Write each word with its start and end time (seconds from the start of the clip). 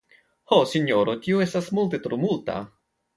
Ho, 0.53 0.57
sinjoro, 0.69 1.13
tio 1.27 1.41
estas 1.45 1.67
multe 1.81 1.99
tro 2.07 2.19
multa. 2.23 2.57